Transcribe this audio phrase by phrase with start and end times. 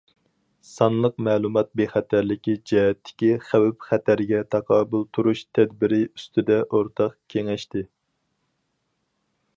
[0.67, 7.89] سانلىق مەلۇمات بىخەتەرلىكى جەھەتتىكى خەۋپ- خەتەرگە تاقابىل تۇرۇش تەدبىرى ئۈستىدە ئورتاق كېڭەشتى.